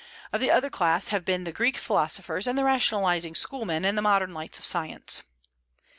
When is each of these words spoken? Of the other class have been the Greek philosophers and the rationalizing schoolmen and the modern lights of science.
Of 0.33 0.41
the 0.41 0.49
other 0.49 0.71
class 0.71 1.09
have 1.09 1.23
been 1.23 1.43
the 1.43 1.51
Greek 1.51 1.77
philosophers 1.77 2.47
and 2.47 2.57
the 2.57 2.63
rationalizing 2.63 3.35
schoolmen 3.35 3.85
and 3.85 3.95
the 3.95 4.01
modern 4.01 4.33
lights 4.33 4.57
of 4.57 4.65
science. 4.65 5.21